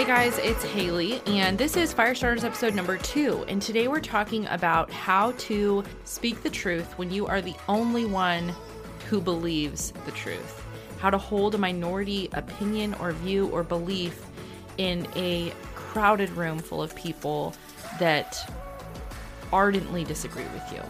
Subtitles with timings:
[0.00, 3.44] Hey guys, it's Haley, and this is Firestarters episode number two.
[3.48, 8.06] And today we're talking about how to speak the truth when you are the only
[8.06, 8.54] one
[9.10, 10.64] who believes the truth.
[11.00, 14.24] How to hold a minority opinion or view or belief
[14.78, 17.52] in a crowded room full of people
[17.98, 18.50] that
[19.52, 20.82] ardently disagree with you.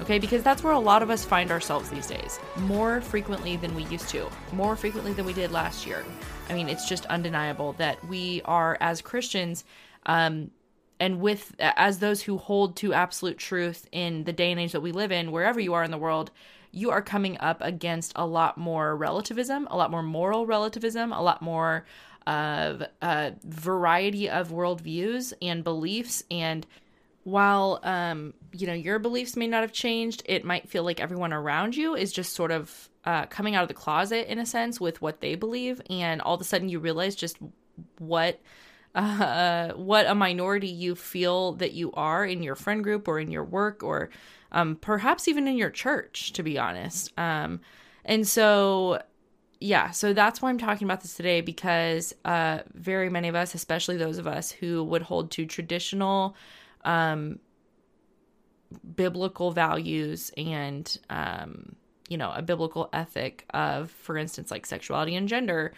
[0.00, 3.74] Okay, because that's where a lot of us find ourselves these days, more frequently than
[3.74, 6.04] we used to, more frequently than we did last year.
[6.48, 9.64] I mean, it's just undeniable that we are, as Christians,
[10.06, 10.50] um,
[11.00, 14.80] and with as those who hold to absolute truth in the day and age that
[14.80, 16.30] we live in, wherever you are in the world,
[16.72, 21.22] you are coming up against a lot more relativism, a lot more moral relativism, a
[21.22, 21.84] lot more
[22.26, 26.66] of a variety of worldviews and beliefs and
[27.28, 31.32] while um, you know your beliefs may not have changed, it might feel like everyone
[31.32, 34.80] around you is just sort of uh, coming out of the closet in a sense
[34.80, 37.36] with what they believe, and all of a sudden you realize just
[37.98, 38.40] what
[38.94, 43.30] uh, what a minority you feel that you are in your friend group or in
[43.30, 44.10] your work or
[44.50, 47.12] um, perhaps even in your church, to be honest.
[47.18, 47.60] Um,
[48.04, 49.02] and so
[49.60, 53.54] yeah, so that's why I'm talking about this today because uh, very many of us,
[53.54, 56.36] especially those of us who would hold to traditional
[56.84, 57.38] um,
[58.94, 61.74] biblical values and um,
[62.08, 65.72] you know a biblical ethic of for instance like sexuality and gender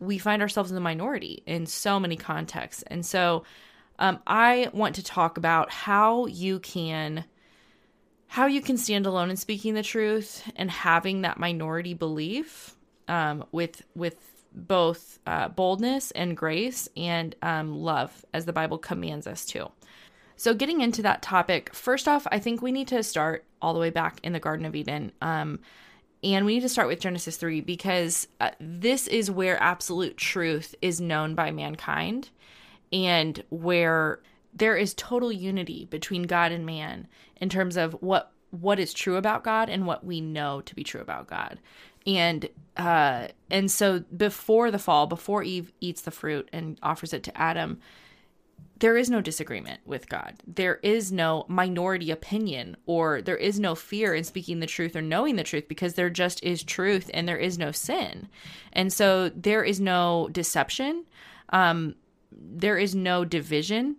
[0.00, 2.82] we find ourselves in the minority in so many contexts.
[2.88, 3.44] And so
[3.98, 7.24] um, i want to talk about how you can
[8.28, 12.76] how you can stand alone in speaking the truth and having that minority belief
[13.08, 14.16] um, with with
[14.52, 19.70] both uh, boldness and grace and um, love as the bible commands us to
[20.36, 23.80] so, getting into that topic, first off, I think we need to start all the
[23.80, 25.12] way back in the Garden of Eden.
[25.22, 25.60] Um,
[26.22, 30.74] and we need to start with Genesis 3 because uh, this is where absolute truth
[30.82, 32.30] is known by mankind
[32.92, 34.20] and where
[34.54, 39.16] there is total unity between God and man in terms of what what is true
[39.16, 41.60] about God and what we know to be true about God.
[42.06, 47.22] And uh and so before the fall, before Eve eats the fruit and offers it
[47.24, 47.80] to Adam,
[48.78, 50.34] there is no disagreement with God.
[50.46, 55.02] There is no minority opinion or there is no fear in speaking the truth or
[55.02, 58.28] knowing the truth because there just is truth and there is no sin.
[58.72, 61.04] And so there is no deception.
[61.50, 61.94] Um,
[62.30, 63.96] there is no division.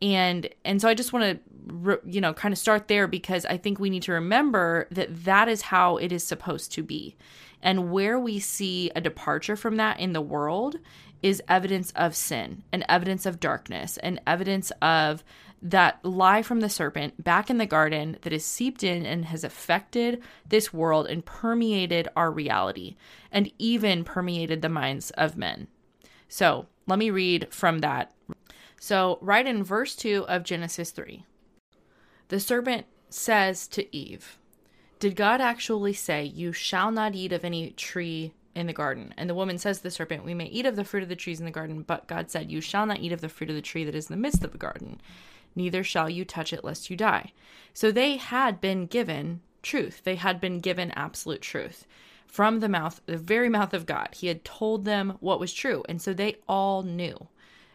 [0.00, 3.58] And and so I just want to you know kind of start there because I
[3.58, 7.16] think we need to remember that that is how it is supposed to be.
[7.62, 10.78] And where we see a departure from that in the world
[11.24, 15.24] is evidence of sin and evidence of darkness and evidence of
[15.62, 19.42] that lie from the serpent back in the garden that is seeped in and has
[19.42, 22.94] affected this world and permeated our reality
[23.32, 25.66] and even permeated the minds of men.
[26.28, 28.12] So let me read from that.
[28.78, 31.24] So, right in verse 2 of Genesis 3,
[32.28, 34.38] the serpent says to Eve,
[34.98, 39.14] Did God actually say, You shall not eat of any tree in the garden.
[39.16, 41.16] And the woman says to the serpent, We may eat of the fruit of the
[41.16, 43.56] trees in the garden, but God said, You shall not eat of the fruit of
[43.56, 45.00] the tree that is in the midst of the garden,
[45.54, 47.32] neither shall you touch it, lest you die.
[47.72, 50.02] So they had been given truth.
[50.04, 51.86] They had been given absolute truth
[52.26, 54.08] from the mouth, the very mouth of God.
[54.12, 55.84] He had told them what was true.
[55.88, 57.28] And so they all knew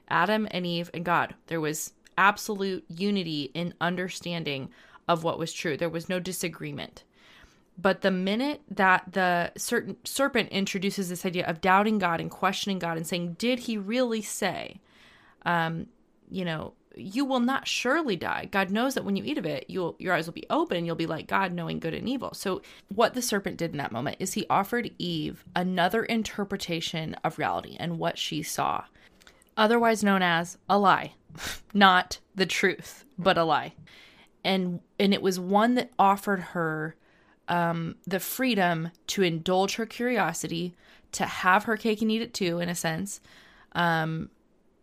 [0.10, 1.34] Adam and Eve and God.
[1.48, 4.70] There was absolute unity in understanding
[5.08, 7.04] of what was true, there was no disagreement.
[7.82, 12.80] But the minute that the certain serpent introduces this idea of doubting God and questioning
[12.80, 14.82] God and saying, "Did He really say?"
[15.44, 15.88] Um,
[16.30, 18.48] you know, you will not surely die.
[18.52, 20.86] God knows that when you eat of it, you'll your eyes will be open and
[20.86, 22.34] you'll be like God, knowing good and evil.
[22.34, 22.62] So
[22.94, 27.78] what the serpent did in that moment is he offered Eve another interpretation of reality
[27.80, 28.84] and what she saw,
[29.56, 31.14] otherwise known as a lie,
[31.74, 33.74] not the truth, but a lie.
[34.44, 36.96] And and it was one that offered her
[37.50, 40.76] um, the freedom to indulge her curiosity,
[41.12, 43.20] to have her cake and eat it too, in a sense,
[43.74, 44.30] um,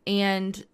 [0.06, 0.66] and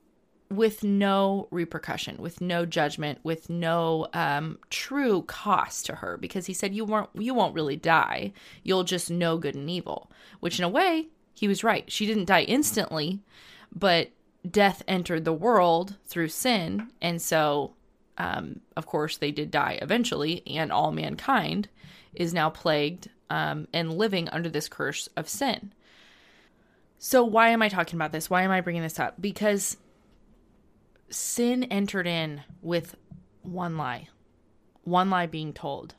[0.50, 6.52] with no repercussion, with no judgment, with no um, true cost to her, because he
[6.52, 8.32] said you won't you won't really die.
[8.62, 10.10] You'll just know good and evil.
[10.40, 11.90] Which in a way, he was right.
[11.90, 13.20] She didn't die instantly,
[13.74, 14.10] but
[14.48, 17.74] death entered the world through sin, and so
[18.18, 21.68] um, of course, they did die eventually, and all mankind
[22.14, 25.72] is now plagued um, and living under this curse of sin.
[26.98, 28.30] So, why am I talking about this?
[28.30, 29.20] Why am I bringing this up?
[29.20, 29.76] Because
[31.10, 32.94] sin entered in with
[33.42, 34.08] one lie,
[34.84, 35.94] one lie being told,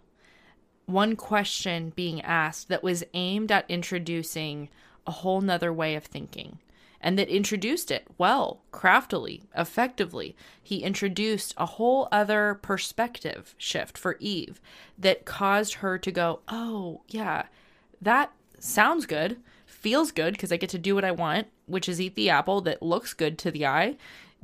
[0.86, 4.70] one question being asked that was aimed at introducing
[5.06, 6.60] a whole nother way of thinking
[7.04, 10.36] and that introduced it well, craftily, effectively.
[10.62, 14.62] He introduced a whole other perspective shift for Eve
[14.98, 17.44] that caused her to go, Oh, yeah,
[18.02, 22.00] that sounds good, feels good because I get to do what I want, which is
[22.00, 23.98] eat the apple that looks good to the eye.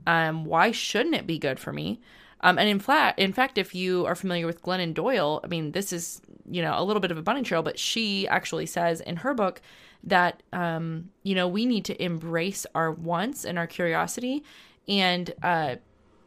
[0.06, 2.02] Um, why shouldn't it be good for me?
[2.42, 5.72] Um, and in fact, in fact, if you are familiar with Glennon Doyle, I mean,
[5.72, 9.02] this is you know a little bit of a bunny trail, but she actually says
[9.02, 9.62] in her book
[10.04, 14.44] that um, you know we need to embrace our wants and our curiosity,
[14.88, 15.76] and uh,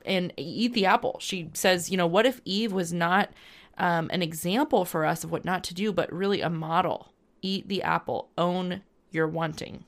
[0.04, 1.16] and eat the apple.
[1.20, 3.30] She says, you know, what if Eve was not
[3.78, 7.12] um, an example for us of what not to do, but really a model?
[7.40, 8.30] Eat the apple.
[8.38, 9.84] Own your wanting.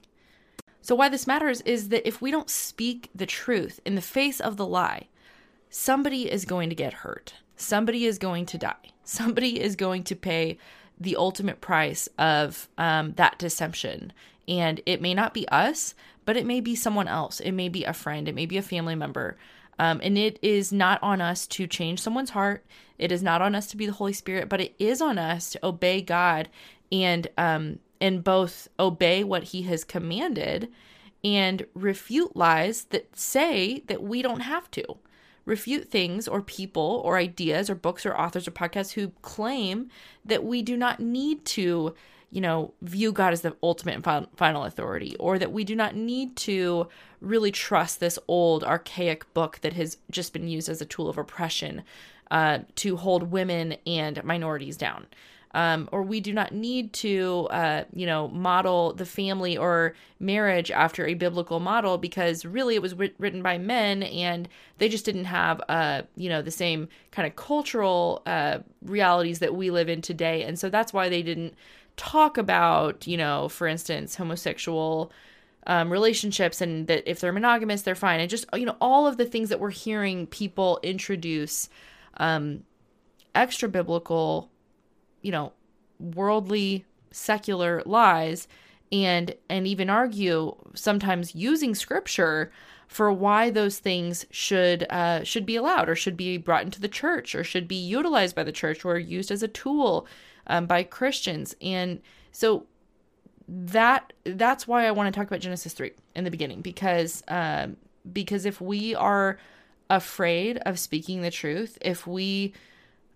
[0.81, 4.41] So, why this matters is that if we don't speak the truth in the face
[4.41, 5.09] of the lie,
[5.71, 7.35] somebody is going to get hurt.
[7.57, 8.93] Somebody is going to die.
[9.05, 10.59] Somebody is going to pay
[11.05, 14.13] the ultimate price of um, that deception.
[14.49, 17.41] And it may not be us, but it may be someone else.
[17.41, 18.29] It may be a friend.
[18.29, 19.37] It may be a family member.
[19.79, 22.65] Um, and it is not on us to change someone's heart.
[22.99, 25.51] It is not on us to be the Holy Spirit, but it is on us
[25.51, 26.49] to obey God
[26.93, 30.71] and um, and both obey what He has commanded
[31.25, 34.85] and refute lies that say that we don't have to
[35.45, 39.89] refute things or people or ideas or books or authors or podcasts who claim
[40.25, 41.95] that we do not need to,
[42.31, 45.95] you know, view God as the ultimate and final authority or that we do not
[45.95, 46.89] need to
[47.21, 51.19] really trust this old archaic book that has just been used as a tool of
[51.19, 51.83] oppression
[52.31, 55.07] uh, to hold women and minorities down
[55.55, 60.73] um, or we do not need to, uh, you know, model the family or marriage
[60.73, 64.49] after a biblical model because really it was written by men and
[64.79, 69.55] they just didn't have, uh, you know, the same kind of cultural uh, realities that
[69.55, 70.43] we live in today.
[70.43, 71.55] And so that's why they didn't
[71.97, 75.11] talk about, you know, for instance, homosexual.
[75.67, 78.21] Um, relationships and that if they're monogamous, they're fine.
[78.21, 81.71] And just, you know, all of the things that we're hearing people introduce
[82.19, 82.65] um,
[83.35, 84.51] extra biblical
[85.25, 85.53] you know,
[85.99, 88.47] worldly secular lies
[88.93, 92.53] and and even argue sometimes using scripture
[92.87, 96.89] for why those things should uh, should be allowed or should be brought into the
[96.89, 100.07] church or should be utilized by the church or used as a tool
[100.47, 101.57] um, by Christians.
[101.63, 102.01] And
[102.31, 102.67] so
[103.49, 107.77] that that's why I want to talk about Genesis three in the beginning because um,
[108.13, 109.39] because if we are
[109.89, 112.53] afraid of speaking the truth if we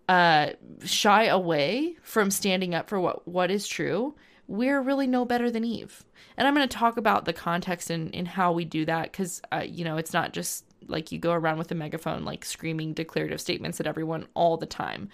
[0.08, 0.50] uh,
[0.84, 4.14] shy away from standing up for what what is true,
[4.46, 6.04] we're really no better than Eve.
[6.36, 9.42] And I'm going to talk about the context and in how we do that because
[9.52, 12.94] uh, you know it's not just like you go around with a megaphone like screaming
[12.94, 15.10] declarative statements at everyone all the time.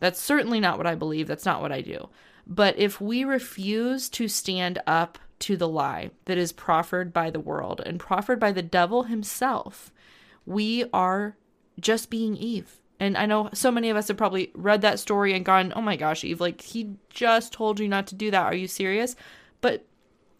[0.00, 1.28] That's certainly not what I believe.
[1.28, 2.08] That's not what I do.
[2.44, 7.38] But if we refuse to stand up to the lie that is proffered by the
[7.38, 9.92] world and proffered by the devil himself,
[10.44, 11.36] we are
[11.78, 12.81] just being Eve.
[13.02, 15.82] And I know so many of us have probably read that story and gone, oh
[15.82, 18.44] my gosh, Eve, like he just told you not to do that.
[18.44, 19.16] Are you serious?
[19.60, 19.84] But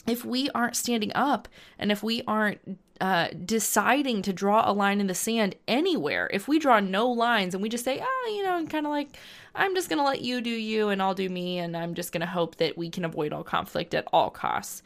[0.06, 5.00] if we aren't standing up and if we aren't uh, deciding to draw a line
[5.00, 8.44] in the sand anywhere, if we draw no lines and we just say, oh, you
[8.44, 9.18] know, and kind of like,
[9.56, 12.12] I'm just going to let you do you and I'll do me, and I'm just
[12.12, 14.84] going to hope that we can avoid all conflict at all costs,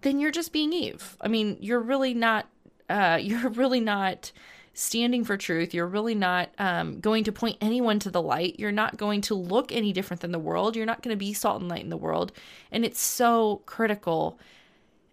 [0.00, 1.18] then you're just being Eve.
[1.20, 2.46] I mean, you're really not,
[2.88, 4.32] uh, you're really not
[4.80, 5.74] standing for truth.
[5.74, 8.58] You're really not um, going to point anyone to the light.
[8.58, 10.74] You're not going to look any different than the world.
[10.74, 12.32] You're not going to be salt and light in the world.
[12.72, 14.38] And it's so critical,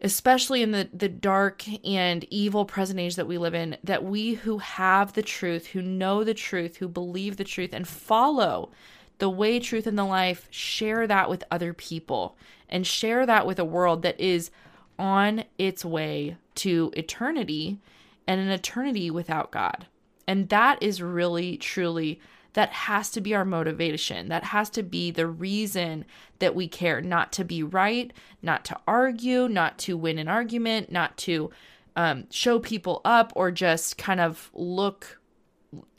[0.01, 4.35] especially in the, the dark and evil present age that we live in, that we
[4.35, 8.71] who have the truth, who know the truth, who believe the truth, and follow
[9.19, 12.37] the way, truth, and the life, share that with other people
[12.69, 14.51] and share that with a world that is
[14.99, 17.79] on its way to eternity
[18.27, 19.87] and an eternity without God.
[20.27, 22.19] And that is really, truly,
[22.53, 24.29] that has to be our motivation.
[24.29, 26.05] That has to be the reason
[26.39, 30.91] that we care not to be right, not to argue, not to win an argument,
[30.91, 31.49] not to
[31.95, 35.19] um, show people up or just kind of look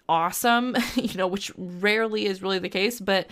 [0.09, 3.01] awesome, you know, which rarely is really the case.
[3.01, 3.29] But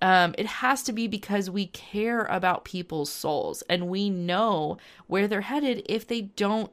[0.00, 5.28] um, it has to be because we care about people's souls and we know where
[5.28, 6.72] they're headed if they don't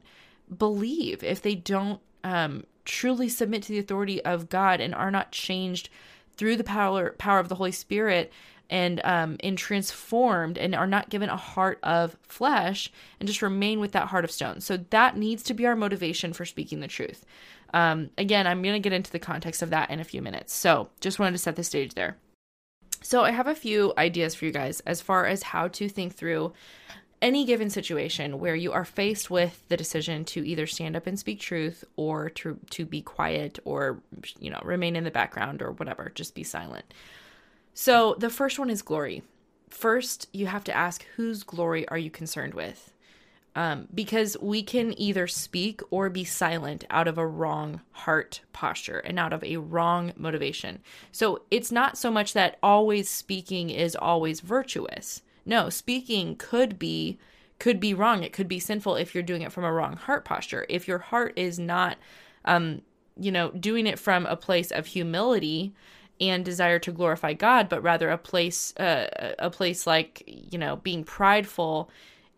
[0.56, 5.32] believe, if they don't um, truly submit to the authority of God and are not
[5.32, 5.88] changed
[6.36, 8.32] through the power power of the Holy Spirit
[8.70, 13.80] and um, and transformed and are not given a heart of flesh and just remain
[13.80, 14.60] with that heart of stone.
[14.60, 17.24] So that needs to be our motivation for speaking the truth.
[17.74, 20.52] Um, again, I'm going to get into the context of that in a few minutes.
[20.52, 22.16] So just wanted to set the stage there.
[23.02, 26.14] So I have a few ideas for you guys as far as how to think
[26.14, 26.52] through
[27.22, 31.18] any given situation where you are faced with the decision to either stand up and
[31.18, 34.02] speak truth or to to be quiet or
[34.38, 36.94] you know remain in the background or whatever just be silent
[37.74, 39.22] so the first one is glory
[39.68, 42.92] first you have to ask whose glory are you concerned with
[43.56, 48.98] um, because we can either speak or be silent out of a wrong heart posture
[48.98, 50.80] and out of a wrong motivation.
[51.10, 55.22] So it's not so much that always speaking is always virtuous.
[55.44, 57.18] No, speaking could be
[57.58, 58.22] could be wrong.
[58.22, 60.64] It could be sinful if you're doing it from a wrong heart posture.
[60.68, 61.98] If your heart is not
[62.46, 62.82] um,
[63.18, 65.74] you know, doing it from a place of humility
[66.20, 70.76] and desire to glorify God, but rather a place uh, a place like, you know,
[70.76, 71.90] being prideful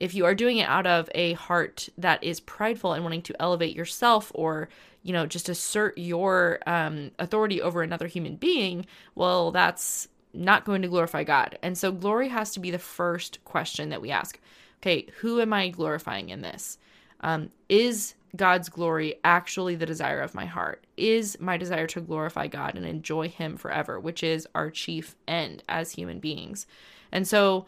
[0.03, 3.41] if you are doing it out of a heart that is prideful and wanting to
[3.41, 4.69] elevate yourself or
[5.05, 10.83] you know just assert your um, authority over another human being well that's not going
[10.83, 11.59] to glorify god.
[11.63, 14.41] And so glory has to be the first question that we ask.
[14.81, 16.79] Okay who am i glorifying in this?
[17.21, 20.87] Um, is god's glory actually the desire of my heart?
[20.97, 25.63] Is my desire to glorify god and enjoy him forever which is our chief end
[25.69, 26.67] as human beings?
[27.11, 27.67] And so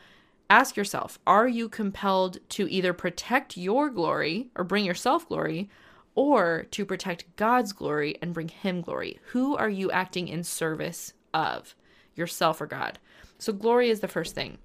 [0.50, 5.70] Ask yourself are you compelled to either protect your glory or bring yourself glory,
[6.14, 9.18] or to protect God's glory and bring Him glory?
[9.28, 11.74] Who are you acting in service of,
[12.14, 12.98] yourself or God?
[13.38, 14.58] So, glory is the first thing.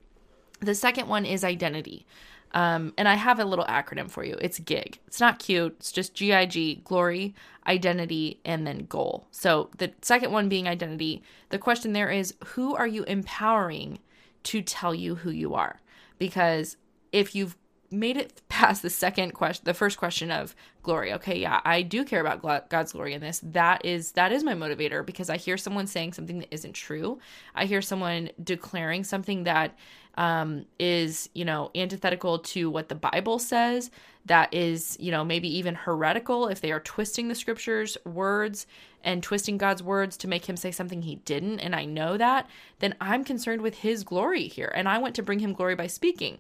[0.60, 2.06] The second one is identity.
[2.52, 4.36] Um, and I have a little acronym for you.
[4.42, 5.00] It's GIG.
[5.08, 5.76] It's not cute.
[5.80, 7.36] It's just GIG, glory,
[7.68, 9.28] identity, and then goal.
[9.32, 11.22] So the second one being identity.
[11.50, 14.00] The question there is who are you empowering
[14.44, 15.80] to tell you who you are.
[16.18, 16.78] Because
[17.12, 17.56] if you've
[17.92, 21.14] made it past the second question the first question of glory.
[21.14, 23.42] Okay yeah i do care about god's glory in this.
[23.44, 27.20] That is that is my motivator because i hear someone saying something that isn't true.
[27.56, 29.76] I hear someone declaring something that
[30.20, 33.90] um, is you know antithetical to what the bible says
[34.26, 38.68] that is you know maybe even heretical if they are twisting the scriptures words
[39.02, 42.50] and twisting god's words to make him say something he didn't and i know that
[42.80, 45.88] then i'm concerned with his glory here and i want to bring him glory by
[45.88, 46.38] speaking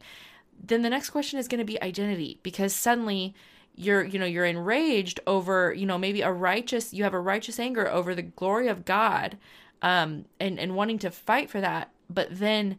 [0.62, 3.34] then the next question is going to be identity because suddenly
[3.75, 7.60] you're you know you're enraged over you know maybe a righteous you have a righteous
[7.60, 9.38] anger over the glory of god
[9.82, 12.78] um and and wanting to fight for that but then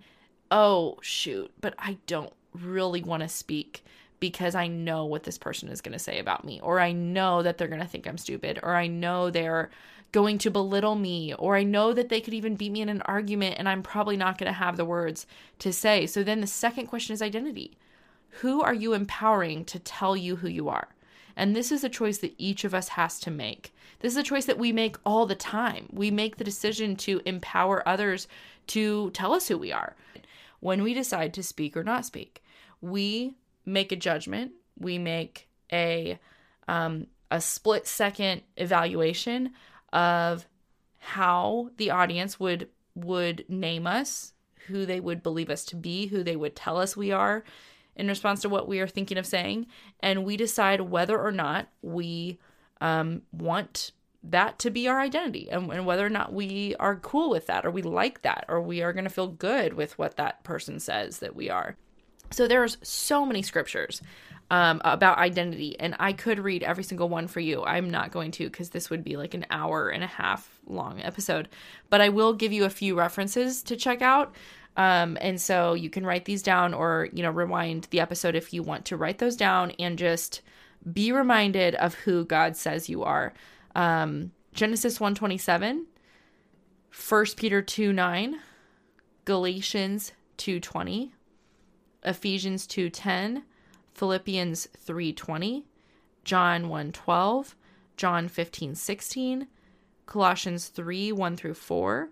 [0.51, 3.85] oh shoot but i don't really want to speak
[4.21, 7.43] because I know what this person is going to say about me, or I know
[7.43, 9.71] that they're going to think I'm stupid, or I know they're
[10.13, 13.03] going to belittle me, or I know that they could even beat me in an
[13.03, 15.27] argument and I'm probably not going to have the words
[15.61, 16.07] to say.
[16.07, 17.79] So then the second question is identity.
[18.41, 20.89] Who are you empowering to tell you who you are?
[21.37, 23.73] And this is a choice that each of us has to make.
[24.01, 25.89] This is a choice that we make all the time.
[25.93, 28.29] We make the decision to empower others
[28.69, 29.95] to tell us who we are.
[30.61, 32.43] When we decide to speak or not speak,
[32.81, 34.53] we make a judgment.
[34.79, 36.19] We make a
[36.69, 39.53] um, a split second evaluation
[39.93, 40.47] of
[40.99, 44.33] how the audience would would name us,
[44.67, 47.45] who they would believe us to be, who they would tell us we are
[47.97, 49.67] in response to what we are thinking of saying,
[50.01, 52.39] and we decide whether or not we
[52.81, 53.93] um, want
[54.23, 57.65] that to be our identity and, and, whether or not we are cool with that
[57.65, 60.79] or we like that or we are going to feel good with what that person
[60.79, 61.77] says that we are.
[62.31, 64.03] So there's so many scriptures
[64.51, 67.65] um, about identity, and I could read every single one for you.
[67.65, 71.01] I'm not going to because this would be like an hour and a half long
[71.01, 71.49] episode,
[71.89, 74.35] but I will give you a few references to check out.
[74.77, 78.53] Um, and so you can write these down or, you know, rewind the episode if
[78.53, 80.43] you want to write those down and just
[80.93, 83.33] be reminded of who God says you are.
[83.75, 85.87] Um, Genesis 127,
[87.09, 88.41] 1 Peter 2 9,
[89.25, 91.13] Galatians 220,
[92.05, 93.43] Ephesians 2:10,
[93.95, 95.65] Philippians 3:20,
[96.25, 97.55] John 1:12,
[97.97, 99.47] John 15:16,
[100.07, 102.11] Colossians 3 1 through 4,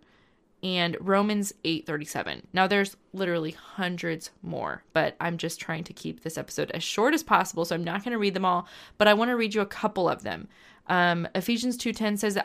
[0.62, 2.42] and Romans 8:37.
[2.52, 7.14] Now there's literally hundreds more, but I'm just trying to keep this episode as short
[7.14, 8.66] as possible, so I'm not going to read them all,
[8.96, 10.48] but I want to read you a couple of them.
[10.88, 12.38] Um, Ephesians 2:10 says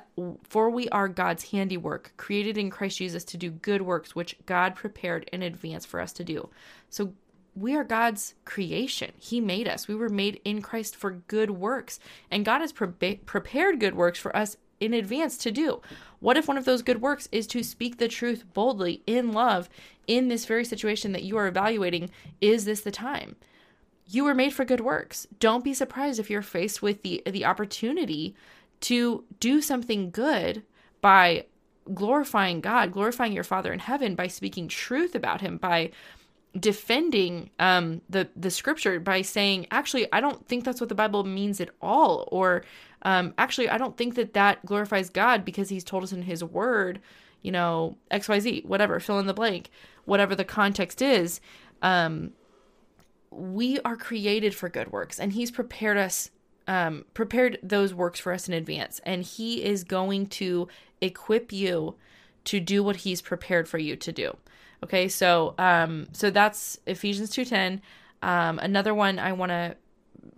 [0.43, 4.75] for we are God's handiwork, created in Christ Jesus to do good works which God
[4.75, 6.49] prepared in advance for us to do.
[6.89, 7.13] So
[7.55, 9.11] we are God's creation.
[9.19, 9.87] He made us.
[9.87, 11.99] We were made in Christ for good works.
[12.31, 15.81] And God has pre- prepared good works for us in advance to do.
[16.19, 19.69] What if one of those good works is to speak the truth boldly in love
[20.07, 22.09] in this very situation that you are evaluating?
[22.41, 23.35] Is this the time?
[24.07, 25.27] You were made for good works.
[25.39, 28.35] Don't be surprised if you're faced with the the opportunity
[28.81, 30.63] to do something good
[30.99, 31.45] by
[31.93, 35.91] glorifying God, glorifying your Father in heaven by speaking truth about him, by
[36.59, 41.23] defending um, the the scripture by saying, actually, I don't think that's what the Bible
[41.23, 42.63] means at all, or
[43.03, 46.43] um, actually, I don't think that that glorifies God because He's told us in His
[46.43, 47.01] Word,
[47.41, 49.69] you know, X Y Z, whatever, fill in the blank,
[50.05, 51.41] whatever the context is.
[51.81, 52.31] Um,
[53.31, 56.29] we are created for good works, and He's prepared us,
[56.67, 60.67] um, prepared those works for us in advance, and He is going to
[61.01, 61.95] equip you
[62.45, 64.37] to do what He's prepared for you to do.
[64.83, 67.81] Okay, so um, so that's Ephesians two ten.
[68.21, 69.77] Um, another one I want to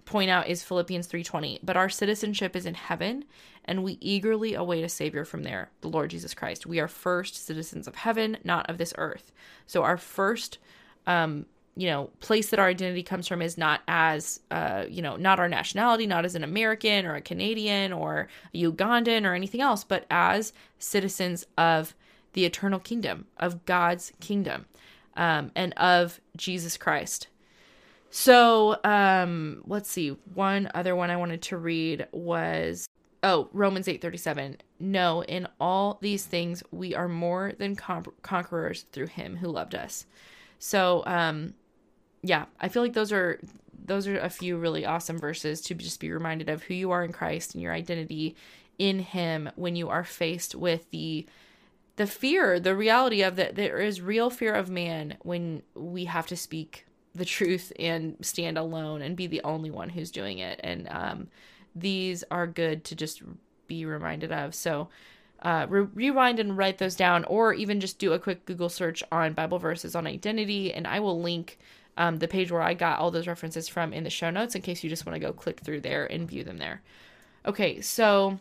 [0.05, 1.59] point out is Philippians three twenty.
[1.63, 3.25] But our citizenship is in heaven,
[3.65, 6.67] and we eagerly await a Savior from there, the Lord Jesus Christ.
[6.67, 9.31] We are first citizens of heaven, not of this earth.
[9.65, 10.59] So our first,
[11.07, 15.15] um, you know, place that our identity comes from is not as, uh, you know,
[15.15, 19.61] not our nationality, not as an American or a Canadian or a Ugandan or anything
[19.61, 21.95] else, but as citizens of
[22.35, 24.65] the eternal kingdom, of God's kingdom,
[25.17, 27.27] um, and of Jesus Christ.
[28.11, 30.15] So, um, let's see.
[30.33, 32.87] One other one I wanted to read was
[33.23, 34.57] oh Romans eight thirty seven.
[34.79, 39.75] No, in all these things we are more than con- conquerors through Him who loved
[39.75, 40.05] us.
[40.59, 41.55] So, um,
[42.21, 43.39] yeah, I feel like those are
[43.85, 47.03] those are a few really awesome verses to just be reminded of who you are
[47.03, 48.35] in Christ and your identity
[48.77, 51.25] in Him when you are faced with the
[51.95, 56.27] the fear, the reality of that there is real fear of man when we have
[56.27, 60.59] to speak the truth and stand alone and be the only one who's doing it.
[60.63, 61.27] And um,
[61.73, 63.21] these are good to just
[63.67, 64.53] be reminded of.
[64.53, 64.89] So
[65.41, 69.03] uh, re- rewind and write those down, or even just do a quick Google search
[69.11, 71.59] on Bible verses on identity, and I will link
[71.97, 74.61] um, the page where I got all those references from in the show notes in
[74.61, 76.81] case you just want to go click through there and view them there.
[77.45, 78.39] Okay, so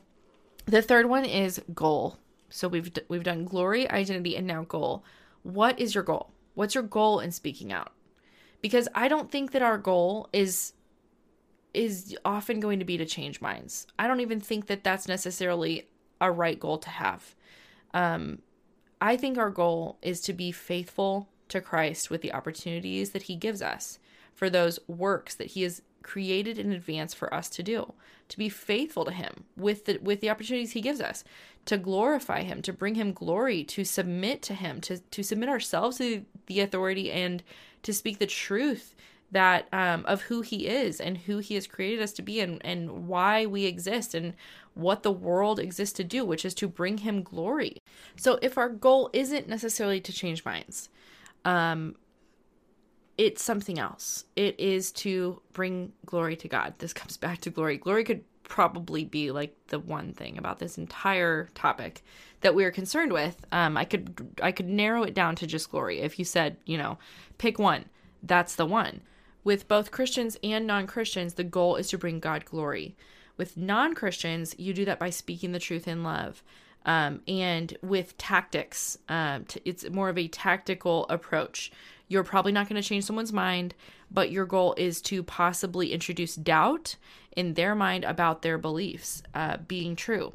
[0.67, 2.19] the third one is goal.
[2.51, 5.05] So we've d- we've done glory, identity, and now goal.
[5.43, 6.31] What is your goal?
[6.55, 7.93] What's your goal in speaking out?
[8.61, 10.73] Because I don't think that our goal is
[11.75, 13.87] is often going to be to change minds.
[13.99, 15.89] I don't even think that that's necessarily
[16.21, 17.35] a right goal to have.
[17.93, 18.39] Um,
[19.01, 23.37] I think our goal is to be faithful to Christ with the opportunities that He
[23.37, 23.99] gives us
[24.33, 27.93] for those works that He has created in advance for us to do
[28.29, 31.25] to be faithful to him with the with the opportunities he gives us
[31.65, 35.99] to glorify him to bring him glory to submit to him to to submit ourselves
[35.99, 37.43] to the authority and
[37.83, 38.95] to speak the truth
[39.33, 42.61] that um, of who he is and who he has created us to be and
[42.65, 44.35] and why we exist and
[44.75, 47.79] what the world exists to do which is to bring him glory.
[48.17, 50.89] So if our goal isn't necessarily to change minds
[51.45, 51.97] um
[53.17, 54.25] it's something else.
[54.37, 56.75] It is to bring glory to God.
[56.79, 57.79] This comes back to glory.
[57.79, 62.03] Glory could probably be like the one thing about this entire topic
[62.43, 63.45] that we are concerned with.
[63.53, 66.01] Um, I could I could narrow it down to just glory.
[66.01, 66.99] If you said, you know,
[67.39, 67.87] pick one,
[68.23, 69.01] that's the one.
[69.45, 72.97] With both Christians and non-Christians, the goal is to bring God glory.
[73.37, 76.43] With non-Christians, you do that by speaking the truth in love.
[76.85, 81.73] Um, and with tactics, um, t- it's more of a tactical approach.
[82.09, 83.75] You're probably not going to change someone's mind,
[84.11, 86.97] but your goal is to possibly introduce doubt
[87.37, 90.33] in their mind about their beliefs uh, being true.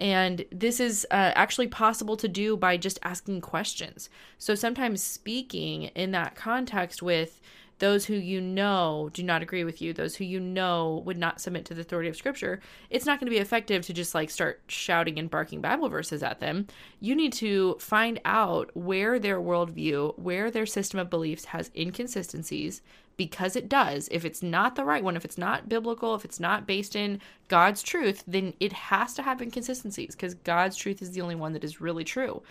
[0.00, 4.10] And this is uh, actually possible to do by just asking questions.
[4.36, 7.40] So sometimes speaking in that context with
[7.82, 11.40] those who you know do not agree with you, those who you know would not
[11.40, 14.30] submit to the authority of scripture, it's not going to be effective to just like
[14.30, 16.68] start shouting and barking Bible verses at them.
[17.00, 22.82] You need to find out where their worldview, where their system of beliefs has inconsistencies,
[23.16, 24.08] because it does.
[24.12, 27.20] If it's not the right one, if it's not biblical, if it's not based in
[27.48, 31.52] God's truth, then it has to have inconsistencies because God's truth is the only one
[31.54, 32.44] that is really true.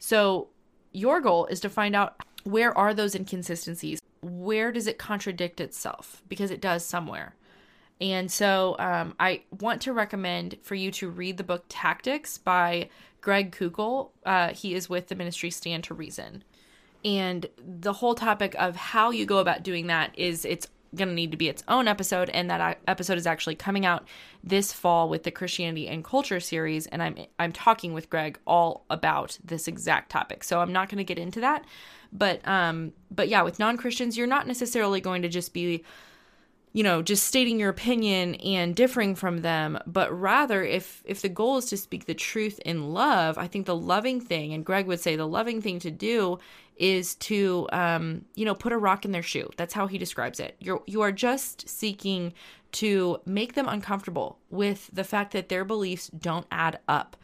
[0.00, 0.48] So,
[0.90, 4.00] your goal is to find out where are those inconsistencies?
[4.22, 6.22] Where does it contradict itself?
[6.28, 7.34] Because it does somewhere.
[8.00, 12.88] And so um, I want to recommend for you to read the book Tactics by
[13.20, 14.10] Greg Koukl.
[14.24, 16.42] Uh, he is with the ministry Stand to Reason.
[17.04, 21.14] And the whole topic of how you go about doing that is it's going to
[21.14, 24.06] need to be its own episode and that episode is actually coming out
[24.44, 28.84] this fall with the Christianity and Culture series and I'm I'm talking with Greg all
[28.90, 30.44] about this exact topic.
[30.44, 31.64] So I'm not going to get into that,
[32.12, 35.84] but um but yeah, with non-Christians you're not necessarily going to just be
[36.72, 41.28] you know just stating your opinion and differing from them but rather if if the
[41.28, 44.86] goal is to speak the truth in love i think the loving thing and greg
[44.86, 46.38] would say the loving thing to do
[46.76, 49.48] is to um you know put a rock in their shoe.
[49.56, 50.56] That's how he describes it.
[50.58, 52.32] You're you are just seeking
[52.72, 57.16] to make them uncomfortable with the fact that their beliefs don't add up.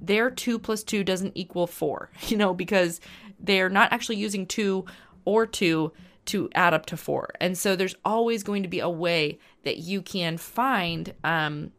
[0.00, 3.00] Their two plus two doesn't equal four you know because
[3.38, 4.84] they're not actually using two
[5.24, 5.92] or two
[6.26, 7.30] to add up to four.
[7.40, 11.72] And so there's always going to be a way that you can find um,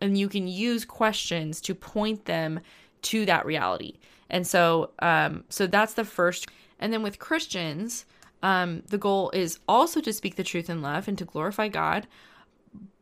[0.00, 2.60] and you can use questions to point them
[3.02, 3.98] to that reality.
[4.30, 6.46] And so um, so that's the first.
[6.78, 8.04] And then with Christians,
[8.42, 12.06] um, the goal is also to speak the truth in love and to glorify God,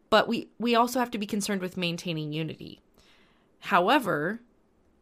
[0.08, 2.80] but we we also have to be concerned with maintaining unity.
[3.60, 4.40] However,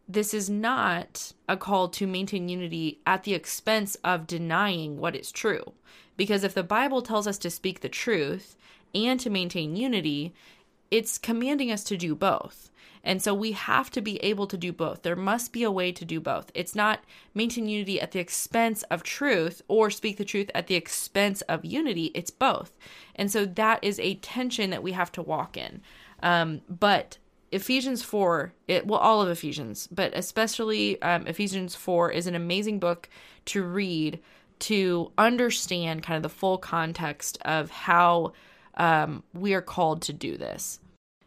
[0.09, 5.33] this is not a call to maintain unity at the expense of denying what is
[5.33, 5.73] true.
[6.17, 8.57] Because if the Bible tells us to speak the truth
[8.95, 10.35] and to maintain unity,
[10.91, 12.71] it's commanding us to do both.
[13.03, 15.03] And so we have to be able to do both.
[15.03, 16.51] There must be a way to do both.
[16.55, 17.01] It's not
[17.35, 21.65] maintain unity at the expense of truth or speak the truth at the expense of
[21.65, 22.07] unity.
[22.15, 22.73] It's both.
[23.15, 25.83] And so that is a tension that we have to walk in.
[26.23, 27.19] Um, but
[27.55, 32.81] Ephesians 4, it well all of Ephesians, but especially um, Ephesians 4 is an amazing
[32.81, 33.09] book
[33.47, 34.19] to read
[34.59, 38.33] to understand kind of the full context of how
[38.75, 40.81] um, we are called to do this.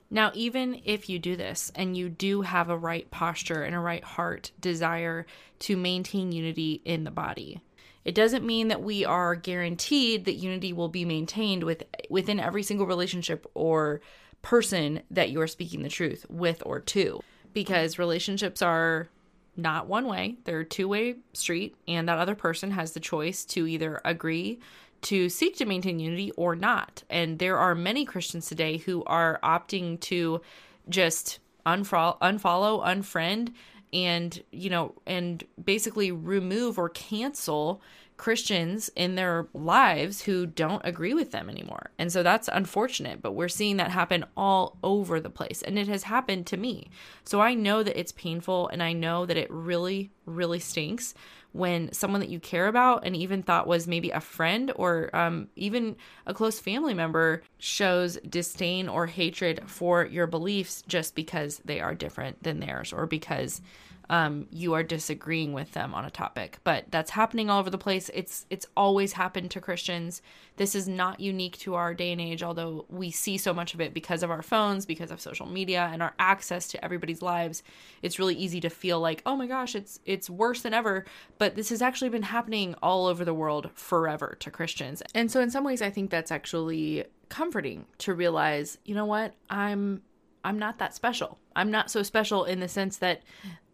[0.10, 3.80] Now, even if you do this and you do have a right posture and a
[3.80, 5.26] right heart desire
[5.60, 7.62] to maintain unity in the body,
[8.04, 12.64] it doesn't mean that we are guaranteed that unity will be maintained with within every
[12.64, 14.02] single relationship or
[14.42, 17.22] person that you're speaking the truth with or to.
[17.54, 19.10] Because relationships are
[19.58, 23.68] not one way they're a two-way street and that other person has the choice to
[23.68, 24.60] either agree
[25.02, 27.04] to seek to maintain unity or not.
[27.10, 30.42] And there are many christians today who are opting to
[30.90, 33.54] just unfollow unfollow unfriend
[33.92, 37.82] and you know and basically remove or cancel
[38.18, 41.92] Christians in their lives who don't agree with them anymore.
[42.00, 45.62] And so that's unfortunate, but we're seeing that happen all over the place.
[45.62, 46.90] And it has happened to me.
[47.24, 51.14] So I know that it's painful and I know that it really, really stinks
[51.54, 55.48] when someone that you care about and even thought was maybe a friend or um,
[55.56, 61.80] even a close family member shows disdain or hatred for your beliefs just because they
[61.80, 63.62] are different than theirs or because
[64.10, 66.60] um, you are disagreeing with them on a topic.
[66.64, 68.10] But that's happening all over the place.
[68.14, 70.22] It's it's always happened to Christians.
[70.56, 73.82] This is not unique to our day and age, although we see so much of
[73.82, 77.64] it because of our phones, because of social media, and our access to everybody's lives.
[78.02, 81.06] It's really easy to feel like, oh my gosh, it's it's worse than ever.
[81.38, 85.04] But this has actually been happening all over the world forever to Christians.
[85.14, 89.34] And so in some ways I think that's actually comforting to realize, you know what,
[89.50, 90.02] I'm
[90.48, 91.40] I'm not that special.
[91.58, 93.22] I'm not so special in the sense that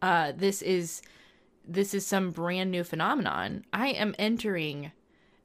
[0.01, 1.03] uh, this is
[1.65, 3.63] this is some brand new phenomenon.
[3.71, 4.91] I am entering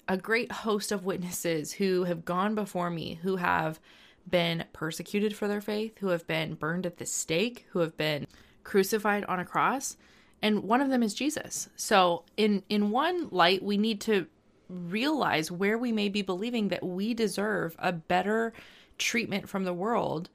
[0.08, 3.78] a great host of witnesses who have gone before me, who have
[4.26, 8.26] been persecuted for their faith, who have been burned at the stake, who have been
[8.64, 9.98] crucified on a cross,
[10.40, 11.68] and one of them is Jesus.
[11.76, 14.26] So, in in one light, we need to
[14.70, 18.54] realize where we may be believing that we deserve a better
[18.96, 20.30] treatment from the world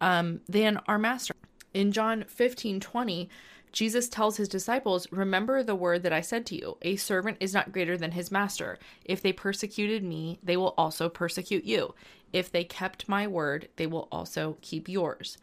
[0.00, 1.34] um, than our master.
[1.72, 3.28] In John 15 20,
[3.72, 7.54] Jesus tells his disciples, Remember the word that I said to you a servant is
[7.54, 8.78] not greater than his master.
[9.04, 11.94] If they persecuted me, they will also persecute you.
[12.32, 15.38] If they kept my word, they will also keep yours.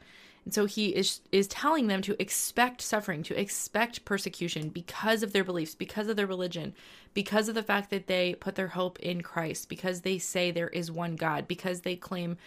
[0.45, 5.33] And so he is is telling them to expect suffering, to expect persecution because of
[5.33, 6.73] their beliefs, because of their religion,
[7.13, 10.69] because of the fact that they put their hope in Christ, because they say there
[10.69, 12.37] is one God, because they claim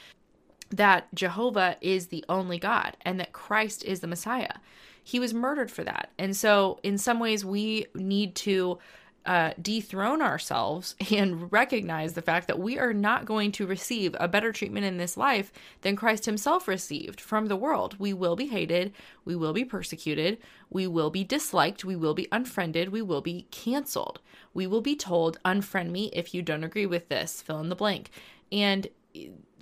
[0.70, 4.54] that Jehovah is the only God and that Christ is the Messiah
[5.02, 6.10] he was murdered for that.
[6.18, 8.78] And so, in some ways, we need to
[9.26, 14.28] uh, dethrone ourselves and recognize the fact that we are not going to receive a
[14.28, 15.52] better treatment in this life
[15.82, 17.96] than Christ himself received from the world.
[17.98, 18.92] We will be hated,
[19.24, 20.38] we will be persecuted,
[20.70, 24.20] we will be disliked, we will be unfriended, we will be canceled.
[24.52, 27.76] We will be told, unfriend me if you don't agree with this, fill in the
[27.76, 28.10] blank.
[28.50, 28.88] And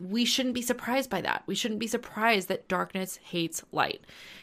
[0.01, 1.43] we shouldn't be surprised by that.
[1.47, 4.03] We shouldn't be surprised that darkness hates light.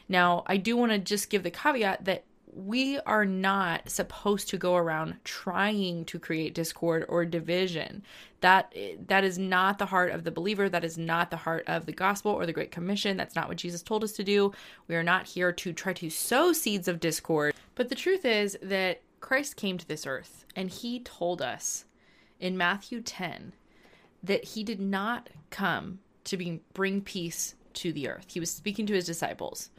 [0.09, 2.23] Now, I do want to just give the caveat that
[2.55, 8.01] we are not supposed to go around trying to create discord or division.
[8.39, 8.73] That
[9.07, 10.69] that is not the heart of the believer.
[10.69, 13.17] That is not the heart of the gospel or the great commission.
[13.17, 14.53] That's not what Jesus told us to do.
[14.87, 17.53] We are not here to try to sow seeds of discord.
[17.75, 21.85] But the truth is that Christ came to this earth and he told us
[22.39, 23.53] in Matthew 10
[24.25, 28.25] that he did not come to be, bring peace to the earth.
[28.27, 29.69] He was speaking to his disciples.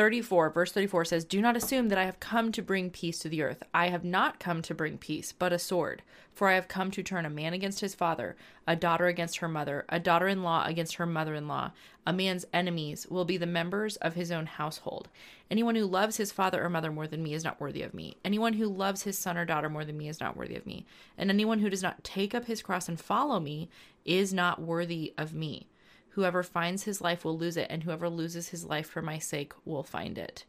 [0.00, 3.28] 34, verse 34 says, Do not assume that I have come to bring peace to
[3.28, 3.62] the earth.
[3.74, 6.00] I have not come to bring peace, but a sword.
[6.32, 8.34] For I have come to turn a man against his father,
[8.66, 11.72] a daughter against her mother, a daughter in law against her mother in law.
[12.06, 15.10] A man's enemies will be the members of his own household.
[15.50, 18.16] Anyone who loves his father or mother more than me is not worthy of me.
[18.24, 20.86] Anyone who loves his son or daughter more than me is not worthy of me.
[21.18, 23.68] And anyone who does not take up his cross and follow me
[24.06, 25.66] is not worthy of me.
[26.10, 29.52] Whoever finds his life will lose it, and whoever loses his life for my sake
[29.64, 30.44] will find it.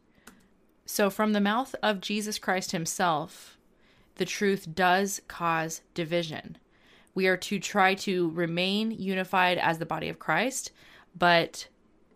[0.84, 3.56] So, from the mouth of Jesus Christ himself,
[4.16, 6.58] the truth does cause division.
[7.14, 10.72] We are to try to remain unified as the body of Christ,
[11.16, 11.68] but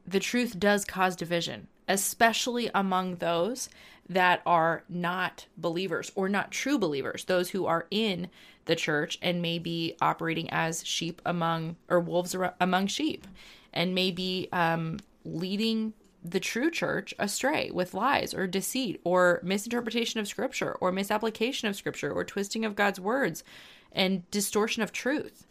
[0.06, 3.68] the truth does cause division, especially among those
[4.08, 8.28] that are not believers or not true believers, those who are in
[8.66, 13.26] the church and may be operating as sheep among or wolves among sheep
[13.72, 15.92] and maybe um, leading
[16.22, 21.76] the true church astray with lies or deceit or misinterpretation of scripture or misapplication of
[21.76, 23.44] scripture or twisting of God's words
[23.92, 25.46] and distortion of truth.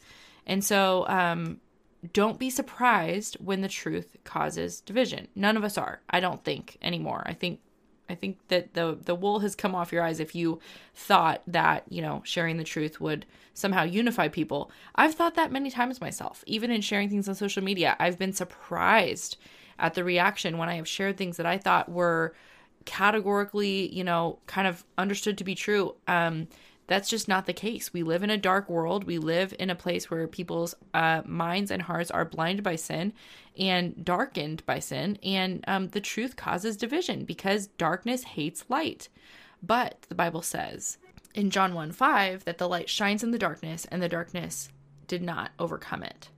[0.46, 1.62] And so um,
[2.14, 5.30] don't be surprised when the truth causes division.
[5.36, 7.24] None of us are, I don't think anymore.
[7.26, 7.62] I think
[8.10, 10.60] I think that the the wool has come off your eyes if you
[10.94, 14.72] thought that, you know, sharing the truth would somehow unify people.
[14.96, 16.44] I've thought that many times myself.
[16.46, 19.38] Even in sharing things on social media, I've been surprised
[19.80, 22.36] at the reaction when I have shared things that I thought were
[22.86, 25.96] categorically, you know, kind of understood to be true.
[26.08, 26.48] Um
[26.88, 27.94] that's just not the case.
[27.94, 29.06] We live in a dark world.
[29.06, 33.14] We live in a place where people's uh, minds and hearts are blinded by sin
[33.58, 35.18] and darkened by sin.
[35.24, 39.10] And um, the truth causes division because darkness hates light.
[39.64, 40.98] But the Bible says
[41.34, 44.70] in John 1 5 that the light shines in the darkness and the darkness
[45.08, 46.30] did not overcome it.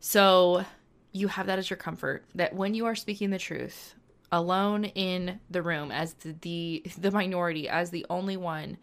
[0.00, 0.64] So
[1.12, 3.94] you have that as your comfort that when you are speaking the truth,
[4.32, 8.76] alone in the room as the, the, the minority, as the only one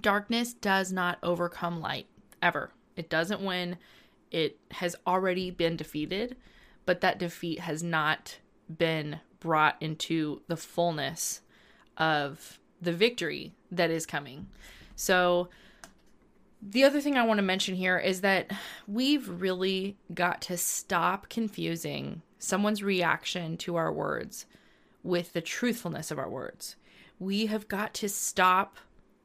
[0.00, 2.06] Darkness does not overcome light
[2.40, 2.70] ever.
[2.96, 3.78] It doesn't win.
[4.30, 6.36] It has already been defeated,
[6.86, 8.38] but that defeat has not
[8.78, 11.42] been brought into the fullness
[11.96, 14.46] of the victory that is coming.
[14.96, 15.48] So,
[16.64, 18.50] the other thing I want to mention here is that
[18.86, 24.46] we've really got to stop confusing someone's reaction to our words
[25.02, 26.76] with the truthfulness of our words.
[27.18, 28.76] We have got to stop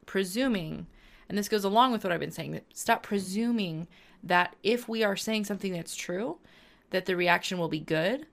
[0.08, 0.86] presuming,
[1.28, 3.86] and this goes along with what I've been saying, stop presuming
[4.24, 6.38] that if we are saying something that's true,
[6.90, 8.26] that the reaction will be good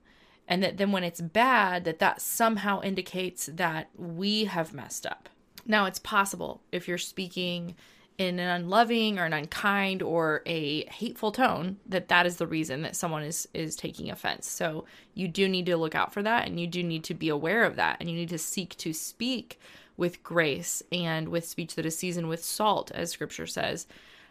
[0.48, 5.28] and that then when it's bad that that somehow indicates that we have messed up.
[5.66, 7.74] Now it's possible if you're speaking
[8.16, 12.80] in an unloving or an unkind or a hateful tone that that is the reason
[12.82, 14.48] that someone is is taking offense.
[14.48, 17.28] So you do need to look out for that and you do need to be
[17.28, 19.60] aware of that and you need to seek to speak
[19.96, 23.86] with grace and with speech that is seasoned with salt, as scripture says,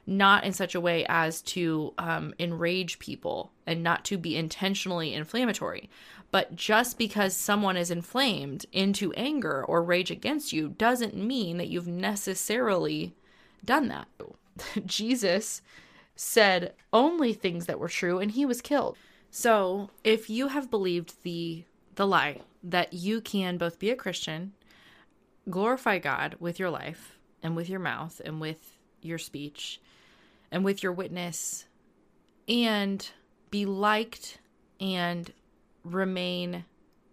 [0.08, 5.14] not in such a way as to um, enrage people and not to be intentionally
[5.14, 5.90] inflammatory.
[6.32, 11.70] But just because someone is inflamed into anger or rage against you doesn't mean that
[11.70, 13.16] you've necessarily
[13.64, 14.08] done that.
[14.86, 15.62] Jesus
[16.16, 18.98] said only things that were true and he was killed.
[19.32, 24.54] So, if you have believed the the lie that you can both be a Christian
[25.50, 29.80] glorify God with your life and with your mouth and with your speech
[30.52, 31.66] and with your witness
[32.48, 33.10] and
[33.52, 34.40] be liked
[34.80, 35.32] and
[35.84, 36.66] remain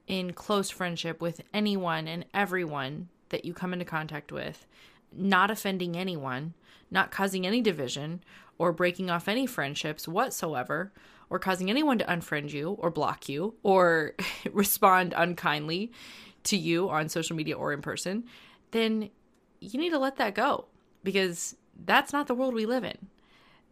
[0.06, 4.66] in close friendship with anyone and everyone that you come into contact with,
[5.12, 6.54] not offending anyone,
[6.90, 8.22] not causing any division
[8.58, 10.92] or breaking off any friendships whatsoever,
[11.30, 14.14] or causing anyone to unfriend you or block you or
[14.52, 15.90] respond unkindly
[16.44, 18.24] to you on social media or in person,
[18.70, 19.10] then
[19.60, 20.66] you need to let that go
[21.04, 23.08] because that's not the world we live in.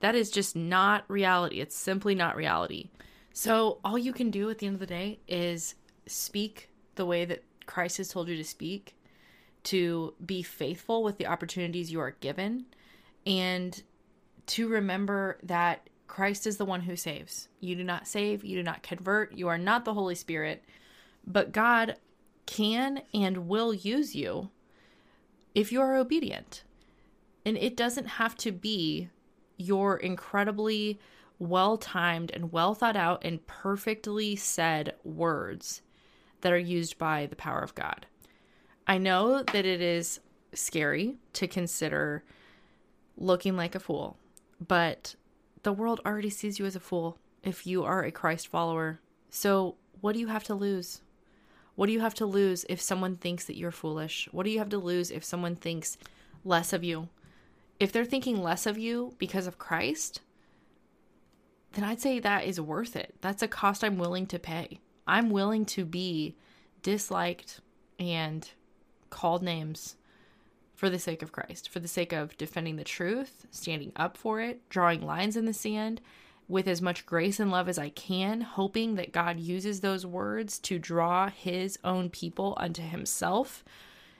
[0.00, 1.61] That is just not reality.
[1.61, 2.90] It's simply not reality.
[3.33, 5.74] So, all you can do at the end of the day is
[6.06, 8.96] speak the way that Christ has told you to speak,
[9.64, 12.66] to be faithful with the opportunities you are given,
[13.26, 13.83] and
[14.46, 17.48] to remember that Christ is the one who saves.
[17.61, 20.64] You do not save, you do not convert, you are not the Holy Spirit,
[21.24, 21.96] but God
[22.50, 24.50] can and will use you
[25.54, 26.64] if you are obedient.
[27.46, 29.08] And it doesn't have to be
[29.56, 30.98] your incredibly
[31.38, 35.80] well timed and well thought out and perfectly said words
[36.40, 38.06] that are used by the power of God.
[38.86, 40.20] I know that it is
[40.52, 42.24] scary to consider
[43.16, 44.16] looking like a fool,
[44.66, 45.14] but
[45.62, 49.00] the world already sees you as a fool if you are a Christ follower.
[49.30, 51.02] So, what do you have to lose?
[51.81, 54.29] What do you have to lose if someone thinks that you're foolish?
[54.33, 55.97] What do you have to lose if someone thinks
[56.45, 57.09] less of you?
[57.79, 60.21] If they're thinking less of you because of Christ,
[61.73, 63.14] then I'd say that is worth it.
[63.23, 64.81] That's a cost I'm willing to pay.
[65.07, 66.37] I'm willing to be
[66.83, 67.62] disliked
[67.99, 68.47] and
[69.09, 69.97] called names
[70.75, 74.43] for the sake of Christ, for the sake of defending the truth, standing up for
[74.43, 76.03] it, drawing lines in the sand
[76.50, 80.58] with as much grace and love as I can, hoping that God uses those words
[80.60, 83.64] to draw his own people unto himself.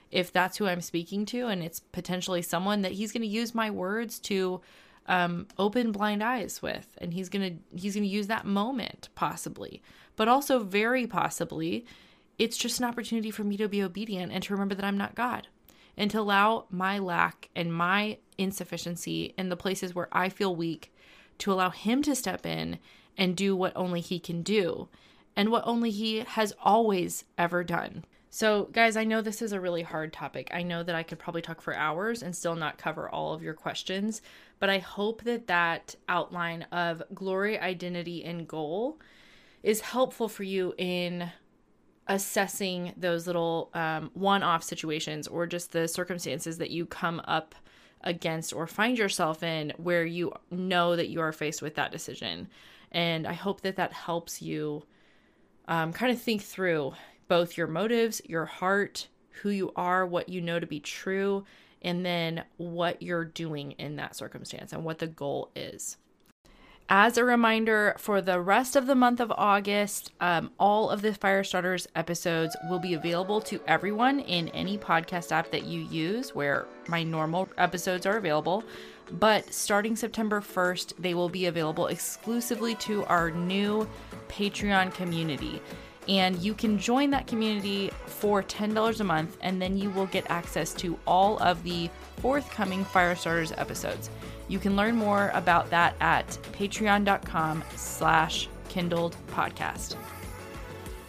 [0.09, 3.53] If that's who I'm speaking to, and it's potentially someone that he's going to use
[3.53, 4.61] my words to
[5.07, 9.81] um, open blind eyes with and he's gonna he's gonna use that moment possibly
[10.15, 11.85] but also very possibly
[12.37, 15.15] it's just an opportunity for me to be obedient and to remember that i'm not
[15.15, 15.47] god
[15.97, 20.90] and to allow my lack and my insufficiency in the places where i feel weak
[21.41, 22.79] to allow him to step in
[23.17, 24.87] and do what only he can do
[25.35, 29.59] and what only he has always ever done so, guys, I know this is a
[29.59, 30.51] really hard topic.
[30.53, 33.43] I know that I could probably talk for hours and still not cover all of
[33.43, 34.21] your questions,
[34.57, 38.99] but I hope that that outline of glory, identity, and goal
[39.63, 41.29] is helpful for you in
[42.07, 47.53] assessing those little um, one off situations or just the circumstances that you come up
[48.03, 52.47] against or find yourself in where you know that you are faced with that decision.
[52.91, 54.83] And I hope that that helps you
[55.67, 56.93] um, kind of think through
[57.27, 59.07] both your motives, your heart,
[59.41, 61.45] who you are, what you know to be true,
[61.81, 65.97] and then what you're doing in that circumstance and what the goal is.
[66.93, 71.11] As a reminder, for the rest of the month of August, um, all of the
[71.11, 76.67] Firestarters episodes will be available to everyone in any podcast app that you use where
[76.89, 78.65] my normal episodes are available.
[79.09, 83.87] But starting September 1st, they will be available exclusively to our new
[84.27, 85.61] Patreon community.
[86.09, 90.29] And you can join that community for $10 a month, and then you will get
[90.29, 94.09] access to all of the forthcoming Firestarters episodes.
[94.51, 99.95] You can learn more about that at patreon.com slash kindled podcast.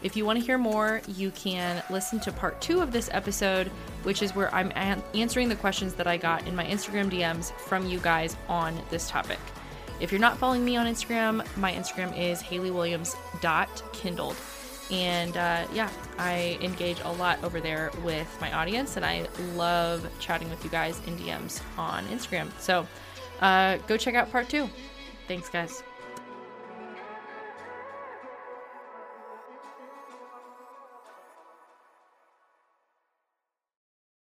[0.05, 3.67] If you want to hear more, you can listen to part two of this episode,
[4.05, 7.51] which is where I'm an- answering the questions that I got in my Instagram DMs
[7.59, 9.41] from you guys on this topic.
[9.99, 14.37] If you're not following me on Instagram, my Instagram is haleywilliams.kindled.
[14.93, 19.27] And uh, yeah, I engage a lot over there with my audience, and I
[19.57, 22.53] love chatting with you guys in DMs on Instagram.
[22.61, 22.87] So
[23.43, 24.71] uh, go check out part two.
[25.29, 25.83] Thanks, guys.